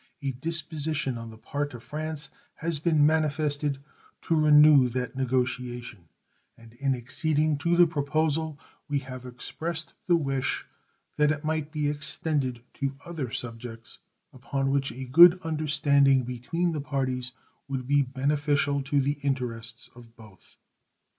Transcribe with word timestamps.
A 0.23 0.31
disposition 0.31 1.15
on 1.15 1.29
the 1.29 1.37
part 1.37 1.75
of 1.75 1.83
France 1.83 2.29
has 2.55 2.79
been 2.79 3.05
manifested 3.05 3.77
to 4.23 4.35
renew 4.35 4.89
that 4.89 5.15
negotiation, 5.15 6.05
and 6.57 6.73
in 6.73 6.95
acceding 6.95 7.55
to 7.59 7.77
the 7.77 7.85
proposal 7.85 8.57
we 8.87 8.97
have 8.97 9.27
expressed 9.27 9.93
the 10.07 10.15
wish 10.15 10.65
that 11.17 11.29
it 11.29 11.43
might 11.45 11.71
be 11.71 11.87
extended 11.87 12.63
to 12.81 12.95
other 13.05 13.29
subjects 13.29 13.99
upon 14.33 14.71
which 14.71 14.91
a 14.91 15.05
good 15.05 15.39
understanding 15.43 16.23
between 16.23 16.71
the 16.71 16.81
parties 16.81 17.33
would 17.67 17.85
be 17.85 18.01
beneficial 18.01 18.81
to 18.81 18.99
the 19.01 19.19
interests 19.21 19.87
of 19.93 20.15
both. 20.15 20.57